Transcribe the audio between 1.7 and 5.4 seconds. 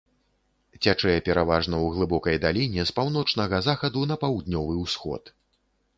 ў глыбокай даліне з паўночнага захаду на паўднёвы ўсход.